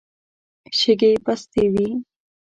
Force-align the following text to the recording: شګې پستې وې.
شګې 0.79 1.11
پستې 1.25 1.65
وې. 1.73 1.87